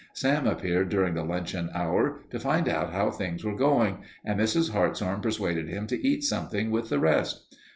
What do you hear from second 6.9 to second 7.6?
rest.